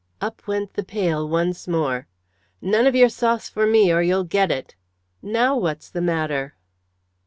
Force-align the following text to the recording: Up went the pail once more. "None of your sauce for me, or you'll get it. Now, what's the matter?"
Up 0.19 0.47
went 0.47 0.73
the 0.73 0.83
pail 0.83 1.29
once 1.29 1.67
more. 1.67 2.07
"None 2.59 2.87
of 2.87 2.95
your 2.95 3.07
sauce 3.07 3.49
for 3.49 3.67
me, 3.67 3.91
or 3.93 4.01
you'll 4.01 4.23
get 4.23 4.49
it. 4.49 4.73
Now, 5.21 5.55
what's 5.55 5.91
the 5.91 6.01
matter?" 6.01 6.55